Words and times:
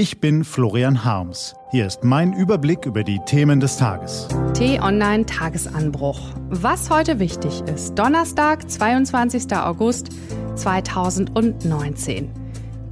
Ich 0.00 0.18
bin 0.18 0.44
Florian 0.44 1.04
Harms. 1.04 1.54
Hier 1.72 1.86
ist 1.86 2.04
mein 2.04 2.32
Überblick 2.32 2.86
über 2.86 3.04
die 3.04 3.20
Themen 3.26 3.60
des 3.60 3.76
Tages. 3.76 4.28
T-Online 4.54 5.26
Tagesanbruch. 5.26 6.18
Was 6.48 6.88
heute 6.88 7.18
wichtig 7.18 7.60
ist. 7.74 7.98
Donnerstag, 7.98 8.70
22. 8.70 9.54
August 9.54 10.08
2019. 10.54 12.30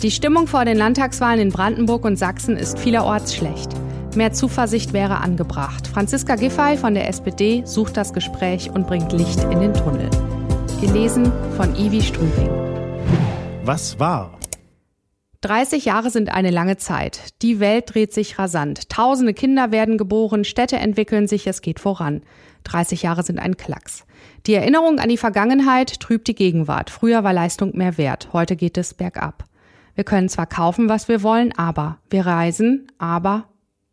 Die 0.03 0.11
Stimmung 0.11 0.47
vor 0.47 0.67
den 0.67 0.77
Landtagswahlen 0.77 1.41
in 1.41 1.49
Brandenburg 1.49 2.05
und 2.05 2.19
Sachsen 2.19 2.59
ist 2.59 2.79
vielerorts 2.79 3.35
schlecht. 3.35 3.71
Mehr 4.15 4.35
Zuversicht 4.35 4.93
wäre 4.93 5.23
angebracht. 5.23 5.87
Franziska 5.87 6.35
Giffey 6.35 6.77
von 6.77 6.93
der 6.93 7.09
SPD 7.09 7.63
sucht 7.65 7.97
das 7.97 8.13
Gespräch 8.13 8.71
und 8.71 8.87
bringt 8.87 9.15
Licht 9.15 9.43
in 9.45 9.61
den 9.61 9.73
Tunnel. 9.73 10.11
Gelesen 10.83 11.33
von 11.57 11.75
Ivi 11.75 12.03
Strüving. 12.03 12.51
Was 13.65 13.99
war? 13.99 14.39
30 15.41 15.85
Jahre 15.85 16.11
sind 16.11 16.31
eine 16.35 16.51
lange 16.51 16.79
Zeit. 16.79 17.41
Die 17.43 17.61
Welt 17.61 17.95
dreht 17.95 18.13
sich 18.13 18.41
rasant. 18.41 18.89
Tausende 18.89 19.35
Kinder 19.35 19.71
werden 19.71 19.97
geboren, 19.97 20.45
Städte 20.45 20.77
entwickeln 20.77 21.29
sich, 21.29 21.47
es 21.47 21.63
geht 21.63 21.79
voran. 21.79 22.23
30 22.65 23.03
Jahre 23.03 23.23
sind 23.23 23.39
ein 23.39 23.57
Klacks. 23.57 24.05
Die 24.49 24.55
Erinnerung 24.55 24.99
an 24.99 25.09
die 25.09 25.17
Vergangenheit 25.17 26.01
trübt 26.01 26.27
die 26.27 26.35
Gegenwart. 26.35 26.91
Früher 26.91 27.23
war 27.23 27.33
Leistung 27.33 27.77
mehr 27.77 27.97
wert, 27.99 28.31
heute 28.33 28.57
geht 28.57 28.77
es 28.77 28.95
bergab. 28.95 29.45
Wir 29.95 30.03
können 30.03 30.29
zwar 30.29 30.47
kaufen, 30.47 30.89
was 30.89 31.07
wir 31.07 31.23
wollen, 31.23 31.57
aber 31.57 31.99
wir 32.11 32.27
reisen, 32.27 32.91
aber 32.99 33.49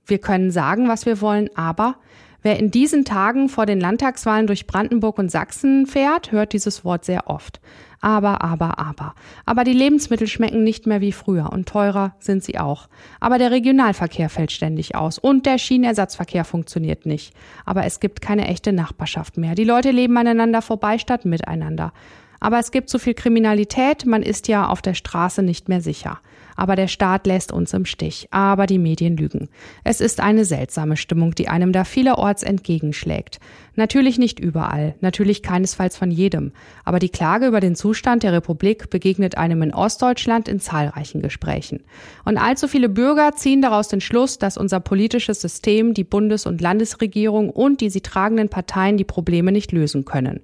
wir 0.08 0.18
können 0.18 0.50
sagen, 0.50 0.88
was 0.88 1.06
wir 1.06 1.22
wollen, 1.22 1.50
aber 1.56 1.98
wer 2.46 2.60
in 2.60 2.70
diesen 2.70 3.06
Tagen 3.06 3.50
vor 3.50 3.66
den 3.66 3.82
Landtagswahlen 3.82 4.46
durch 4.46 4.68
Brandenburg 4.68 5.18
und 5.18 5.32
Sachsen 5.32 5.88
fährt, 5.88 6.32
hört 6.32 6.54
dieses 6.54 6.86
Wort 6.86 7.04
sehr 7.04 7.28
oft. 7.28 7.60
Aber, 8.02 8.44
aber, 8.44 8.78
aber. 8.78 9.16
Aber 9.48 9.64
die 9.64 9.74
Lebensmittel 9.74 10.28
schmecken 10.28 10.64
nicht 10.64 10.86
mehr 10.86 11.02
wie 11.02 11.12
früher 11.12 11.52
und 11.52 11.68
teurer 11.68 12.14
sind 12.20 12.44
sie 12.44 12.60
auch. 12.60 12.88
Aber 13.20 13.40
der 13.40 13.50
Regionalverkehr 13.50 14.30
fällt 14.30 14.52
ständig 14.52 14.94
aus 14.94 15.18
und 15.18 15.48
der 15.48 15.58
Schienenersatzverkehr 15.58 16.46
funktioniert 16.46 17.08
nicht. 17.08 17.34
Aber 17.66 17.84
es 17.86 18.00
gibt 18.00 18.22
keine 18.22 18.48
echte 18.48 18.74
Nachbarschaft 18.74 19.38
mehr. 19.38 19.56
Die 19.56 19.64
Leute 19.64 19.90
leben 19.90 20.16
aneinander 20.16 20.62
vorbei 20.62 21.00
statt 21.00 21.26
miteinander. 21.26 21.94
Aber 22.40 22.60
es 22.60 22.70
gibt 22.70 22.90
zu 22.90 23.00
viel 23.00 23.16
Kriminalität, 23.16 24.06
man 24.06 24.22
ist 24.22 24.48
ja 24.48 24.68
auf 24.68 24.84
der 24.84 24.94
Straße 24.94 25.42
nicht 25.42 25.68
mehr 25.68 25.82
sicher. 25.82 26.20
Aber 26.56 26.76
der 26.76 26.88
Staat 26.88 27.28
lässt 27.28 27.52
uns 27.52 27.74
im 27.74 27.86
Stich. 27.86 28.28
Aber 28.32 28.66
die 28.66 28.78
Medien 28.80 29.18
lügen. 29.18 29.50
Es 29.84 30.02
ist 30.02 30.20
eine 30.20 30.46
seltsame 30.46 30.98
Stimmung, 30.98 31.36
die 31.36 31.48
einem 31.48 31.72
da 31.72 31.84
vielerorts 31.84 32.44
entgegenschlägt. 32.44 33.40
Natürlich 33.76 34.18
nicht 34.18 34.40
überall, 34.40 34.96
natürlich 35.02 35.44
keinesfalls 35.44 35.98
von 35.98 36.12
jedem. 36.12 36.54
Aber 36.86 37.00
die 37.00 37.10
Klage 37.10 37.48
über 37.48 37.60
den 37.60 37.76
Zustand 37.76 38.24
der 38.24 38.32
Republik 38.32 38.90
begegnet 38.90 39.38
einem 39.38 39.62
in 39.62 39.74
Ostdeutschland 39.74 40.48
in 40.48 40.60
zahlreichen 40.60 41.22
Gesprächen. 41.22 41.82
Und 42.24 42.38
allzu 42.38 42.68
viele 42.68 42.88
Bürger 42.90 43.34
ziehen 43.36 43.62
daraus 43.62 43.90
den 43.90 44.02
Schluss, 44.02 44.40
dass 44.40 44.58
unser 44.58 44.80
politisches 44.80 45.42
System, 45.42 45.94
die 45.94 46.06
Bundes- 46.06 46.46
und 46.46 46.62
Landesregierung 46.62 47.50
und 47.50 47.82
die 47.82 47.90
sie 47.90 48.02
tragenden 48.02 48.50
Parteien 48.50 48.98
die 48.98 49.04
Probleme 49.04 49.52
nicht 49.52 49.72
lösen 49.72 50.06
können 50.06 50.42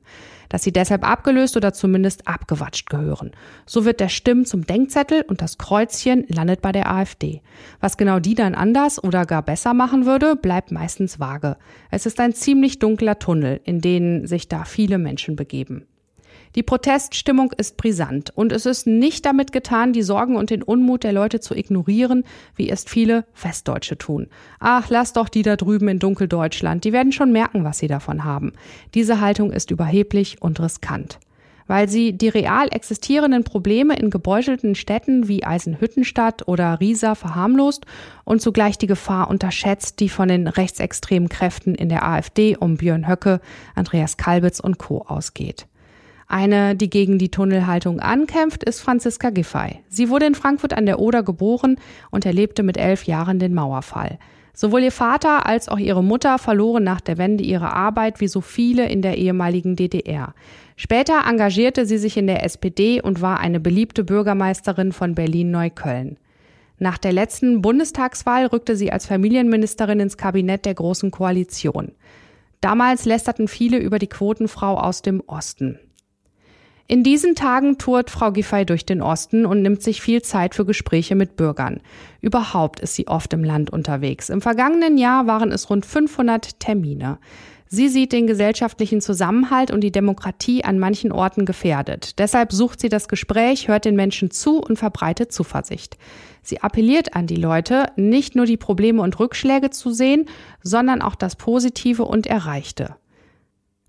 dass 0.52 0.64
sie 0.64 0.74
deshalb 0.74 1.08
abgelöst 1.08 1.56
oder 1.56 1.72
zumindest 1.72 2.28
abgewatscht 2.28 2.90
gehören. 2.90 3.32
So 3.66 3.86
wird 3.86 4.02
der 4.02 4.10
Stimm 4.10 4.46
zum 4.46 4.68
Denkzettel 4.68 5.22
und 5.22 5.42
das 5.42 5.58
Kreuzchen 5.58 6.26
landet 6.28 6.62
bei 6.62 6.74
der 6.74 6.92
AfD. 6.92 7.42
Was 7.80 7.96
genau 7.96 8.20
die 8.20 8.36
dann 8.36 8.54
anders 8.54 9.02
oder 9.02 9.26
gar 9.26 9.44
besser 9.44 9.74
machen 9.74 10.06
würde, 10.06 10.36
bleibt 10.36 10.72
meistens 10.72 11.22
vage. 11.22 11.56
Es 11.90 12.06
ist 12.06 12.20
ein 12.20 12.34
ziemlich 12.34 12.80
dunkler 12.80 13.18
Tunnel, 13.18 13.62
in 13.64 13.80
den 13.80 14.28
sich 14.28 14.50
da 14.50 14.66
viele 14.66 14.98
Menschen 14.98 15.38
begeben. 15.38 15.86
Die 16.56 16.64
Proteststimmung 16.64 17.52
ist 17.54 17.78
brisant 17.78 18.32
und 18.36 18.52
es 18.52 18.66
ist 18.66 18.88
nicht 18.88 19.26
damit 19.26 19.52
getan, 19.52 19.94
die 19.94 20.02
Sorgen 20.02 20.36
und 20.36 20.50
den 20.50 20.64
Unmut 20.64 21.04
der 21.04 21.14
Leute 21.14 21.40
zu 21.40 21.56
ignorieren, 21.56 22.24
wie 22.56 22.70
es 22.70 22.84
viele 22.84 23.26
Westdeutsche 23.42 23.98
tun. 23.98 24.28
Ach, 24.60 24.90
lass 24.90 25.14
doch 25.14 25.30
die 25.30 25.44
da 25.44 25.56
drüben 25.56 25.88
in 25.88 26.00
Dunkeldeutschland, 26.00 26.84
die 26.84 26.94
werden 26.94 27.12
schon 27.12 27.32
merken, 27.32 27.64
was 27.64 27.80
sie 27.80 27.88
davon 27.88 28.24
haben. 28.24 28.54
Diese 28.94 29.22
Haltung 29.22 29.52
ist 29.52 29.72
überheblich 29.72 30.42
und 30.42 30.60
riskant 30.60 31.20
weil 31.72 31.88
sie 31.88 32.12
die 32.12 32.28
real 32.28 32.68
existierenden 32.70 33.46
Probleme 33.46 33.96
in 33.96 34.10
gebeutelten 34.10 34.76
Städten 34.76 35.30
wie 35.30 35.46
Eisenhüttenstadt 35.46 36.46
oder 36.50 36.82
Riesa 36.82 37.16
verharmlost 37.16 37.86
und 38.26 38.42
zugleich 38.42 38.78
die 38.78 38.88
Gefahr 38.88 39.30
unterschätzt, 39.30 40.02
die 40.02 40.10
von 40.10 40.28
den 40.28 40.50
rechtsextremen 40.50 41.30
Kräften 41.30 41.74
in 41.74 41.88
der 41.88 42.06
AfD 42.06 42.58
um 42.58 42.76
Björn 42.76 43.08
Höcke, 43.08 43.40
Andreas 43.74 44.18
Kalbitz 44.18 44.60
und 44.60 44.80
Co. 44.80 45.06
ausgeht. 45.08 45.66
Eine, 46.32 46.78
die 46.78 46.90
gegen 46.90 47.18
die 47.18 47.30
Tunnelhaltung 47.30 48.00
ankämpft, 48.00 48.64
ist 48.64 48.80
Franziska 48.80 49.32
Giffey. 49.32 49.82
Sie 49.90 50.08
wurde 50.08 50.28
in 50.28 50.34
Frankfurt 50.34 50.72
an 50.72 50.86
der 50.86 51.00
Oder 51.00 51.24
geboren 51.24 51.76
und 52.10 52.26
erlebte 52.26 52.64
mit 52.64 52.78
elf 52.78 53.04
Jahren 53.04 53.38
den 53.38 53.54
Mauerfall. 53.54 54.18
Sowohl 54.54 54.84
ihr 54.84 54.94
Vater 54.94 55.46
als 55.46 55.68
auch 55.68 55.78
ihre 55.78 56.02
Mutter 56.02 56.40
verloren 56.40 56.86
nach 56.86 57.02
der 57.02 57.18
Wende 57.18 57.44
ihre 57.44 57.74
Arbeit 57.74 58.22
wie 58.22 58.30
so 58.30 58.40
viele 58.40 58.88
in 58.88 59.02
der 59.02 59.18
ehemaligen 59.18 59.76
DDR. 59.76 60.34
Später 60.78 61.26
engagierte 61.28 61.86
sie 61.86 61.98
sich 61.98 62.16
in 62.16 62.28
der 62.28 62.46
SPD 62.46 63.02
und 63.02 63.22
war 63.22 63.42
eine 63.42 63.60
beliebte 63.60 64.06
Bürgermeisterin 64.06 64.94
von 64.94 65.16
Berlin-Neukölln. 65.16 66.16
Nach 66.80 66.98
der 66.98 67.12
letzten 67.12 67.62
Bundestagswahl 67.62 68.46
rückte 68.46 68.78
sie 68.78 68.94
als 68.94 69.06
Familienministerin 69.06 70.00
ins 70.00 70.16
Kabinett 70.16 70.64
der 70.64 70.76
Großen 70.76 71.12
Koalition. 71.12 71.92
Damals 72.62 73.04
lästerten 73.04 73.50
viele 73.50 73.80
über 73.80 74.00
die 74.00 74.08
Quotenfrau 74.08 74.78
aus 74.78 75.02
dem 75.02 75.22
Osten. 75.28 75.78
In 76.92 77.04
diesen 77.04 77.36
Tagen 77.36 77.78
tourt 77.78 78.10
Frau 78.10 78.34
Giffey 78.34 78.66
durch 78.66 78.86
den 78.86 79.02
Osten 79.02 79.46
und 79.46 79.62
nimmt 79.62 79.82
sich 79.82 80.02
viel 80.02 80.22
Zeit 80.24 80.56
für 80.56 80.66
Gespräche 80.66 81.16
mit 81.16 81.38
Bürgern. 81.38 81.80
Überhaupt 82.20 82.82
ist 82.82 82.96
sie 82.96 83.08
oft 83.08 83.32
im 83.32 83.46
Land 83.46 83.70
unterwegs. 83.70 84.28
Im 84.28 84.42
vergangenen 84.42 84.98
Jahr 84.98 85.26
waren 85.26 85.54
es 85.54 85.70
rund 85.70 85.86
500 85.86 86.60
Termine. 86.60 87.18
Sie 87.70 87.88
sieht 87.88 88.12
den 88.12 88.28
gesellschaftlichen 88.28 89.00
Zusammenhalt 89.00 89.72
und 89.72 89.80
die 89.80 89.94
Demokratie 89.94 90.66
an 90.66 90.80
manchen 90.80 91.14
Orten 91.14 91.46
gefährdet. 91.46 92.20
Deshalb 92.20 92.52
sucht 92.52 92.82
sie 92.82 92.90
das 92.90 93.08
Gespräch, 93.08 93.70
hört 93.70 93.86
den 93.86 93.96
Menschen 93.96 94.30
zu 94.30 94.60
und 94.60 94.76
verbreitet 94.76 95.32
Zuversicht. 95.32 95.98
Sie 96.42 96.62
appelliert 96.62 97.16
an 97.16 97.26
die 97.26 97.38
Leute, 97.38 97.86
nicht 97.96 98.36
nur 98.36 98.46
die 98.46 98.58
Probleme 98.58 99.02
und 99.02 99.18
Rückschläge 99.18 99.70
zu 99.70 99.92
sehen, 99.92 100.26
sondern 100.62 101.02
auch 101.02 101.16
das 101.16 101.38
Positive 101.38 102.04
und 102.04 102.28
Erreichte. 102.28 102.98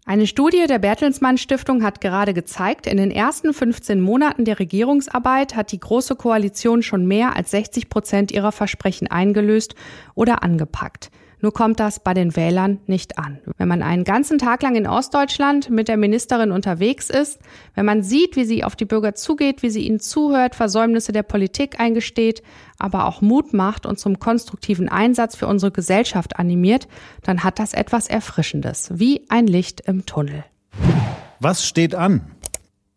Eine 0.05 0.27
Studie 0.27 0.67
der 0.67 0.81
Bertelsmann 0.81 1.39
Stiftung 1.39 1.85
hat 1.85 2.01
gerade 2.01 2.35
gezeigt, 2.35 2.89
in 2.89 2.97
den 2.97 3.13
ersten 3.13 3.55
15 3.55 4.01
Monaten 4.01 4.45
der 4.45 4.59
Regierungsarbeit 4.59 5.55
hat 5.55 5.71
die 5.71 5.79
Große 5.79 6.17
Koalition 6.17 6.83
schon 6.83 7.07
mehr 7.07 7.37
als 7.37 7.53
60 7.53 7.89
Prozent 7.89 8.33
ihrer 8.33 8.51
Versprechen 8.51 9.07
eingelöst 9.07 9.77
oder 10.17 10.43
angepackt. 10.43 11.13
Nur 11.42 11.53
kommt 11.53 11.80
das 11.80 11.98
bei 11.98 12.14
den 12.14 12.36
Wählern 12.36 12.78
nicht 12.86 13.19
an. 13.19 13.41
Wenn 13.58 13.66
man 13.66 13.82
einen 13.82 14.04
ganzen 14.04 14.38
Tag 14.38 14.62
lang 14.62 14.76
in 14.76 14.86
Ostdeutschland 14.86 15.70
mit 15.70 15.88
der 15.88 15.97
Ministerin 15.97 16.53
unterwegs 16.53 17.10
ist, 17.10 17.41
wenn 17.75 17.84
man 17.84 18.04
sieht, 18.04 18.36
wie 18.36 18.44
sie 18.44 18.62
auf 18.62 18.76
die 18.76 18.84
Bürger 18.84 19.16
zugeht, 19.16 19.64
wie 19.64 19.70
sie 19.70 19.84
ihnen 19.84 19.98
zuhört, 19.98 20.54
Versäumnisse 20.54 21.10
der 21.10 21.25
Politik 21.25 21.80
eingesteht, 21.80 22.44
aber 22.78 23.06
auch 23.06 23.22
Mut 23.22 23.53
macht 23.53 23.86
und 23.86 23.98
zum 23.98 24.20
konstruktiven 24.20 24.88
Einsatz 24.88 25.34
für 25.34 25.48
unsere 25.48 25.72
Gesellschaft 25.72 26.38
animiert, 26.38 26.86
dann 27.25 27.42
hat 27.42 27.59
das 27.59 27.74
etwas 27.74 28.06
Erfrischendes, 28.06 28.91
wie 28.94 29.26
ein 29.28 29.48
Licht 29.48 29.80
im 29.80 30.06
Tunnel. 30.06 30.44
Was 31.41 31.66
steht 31.66 31.97
an? 31.97 32.20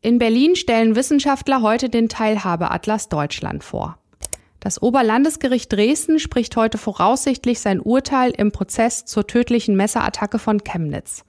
In 0.01 0.19
Berlin 0.19 0.55
stellen 0.55 0.95
Wissenschaftler 0.95 1.63
heute 1.63 1.89
den 1.89 2.09
Teilhabeatlas 2.09 3.09
Deutschland 3.09 3.63
vor. 3.63 3.97
Das 4.65 4.81
Oberlandesgericht 4.81 5.71
Dresden 5.71 6.17
spricht 6.17 6.57
heute 6.57 6.79
voraussichtlich 6.79 7.59
sein 7.59 7.79
Urteil 7.79 8.31
im 8.31 8.51
Prozess 8.51 9.05
zur 9.05 9.27
tödlichen 9.27 9.75
Messerattacke 9.75 10.39
von 10.39 10.63
Chemnitz. 10.63 11.23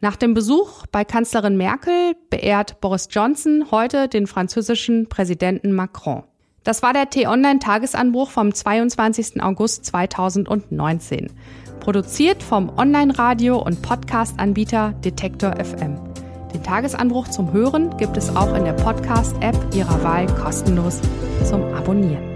Nach 0.00 0.14
dem 0.14 0.32
Besuch 0.32 0.86
bei 0.92 1.04
Kanzlerin 1.04 1.56
Merkel 1.56 2.14
beehrt 2.30 2.80
Boris 2.80 3.08
Johnson 3.10 3.72
heute 3.72 4.06
den 4.06 4.28
französischen 4.28 5.08
Präsidenten 5.08 5.72
Macron. 5.72 6.22
Das 6.62 6.84
war 6.84 6.92
der 6.92 7.10
T-Online-Tagesanbruch 7.10 8.30
vom 8.30 8.54
22. 8.54 9.42
August 9.42 9.84
2019. 9.86 11.32
Produziert 11.80 12.44
vom 12.44 12.68
Online-Radio- 12.78 13.60
und 13.60 13.82
Podcast-Anbieter 13.82 14.92
Detektor 15.04 15.56
FM. 15.56 15.98
Den 16.54 16.62
Tagesanbruch 16.62 17.26
zum 17.26 17.52
Hören 17.52 17.96
gibt 17.96 18.16
es 18.16 18.36
auch 18.36 18.54
in 18.54 18.64
der 18.64 18.74
Podcast-App 18.74 19.74
Ihrer 19.74 20.04
Wahl 20.04 20.26
kostenlos 20.26 21.00
zum 21.42 21.64
Abonnieren. 21.74 22.35